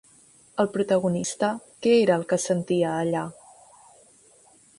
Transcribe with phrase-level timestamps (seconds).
[0.63, 1.49] El protagonista,
[1.87, 3.27] què era el que sentia allà?